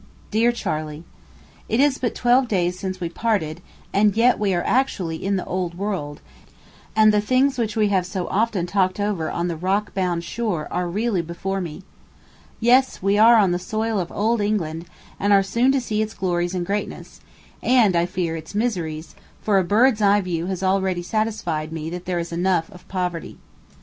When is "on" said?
9.29-9.47, 13.35-13.51